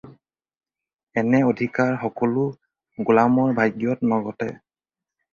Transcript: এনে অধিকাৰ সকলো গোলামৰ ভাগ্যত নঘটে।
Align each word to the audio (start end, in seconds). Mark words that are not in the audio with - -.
এনে 1.21 1.41
অধিকাৰ 1.49 1.91
সকলো 2.03 2.45
গোলামৰ 3.09 3.53
ভাগ্যত 3.59 4.09
নঘটে। 4.13 4.49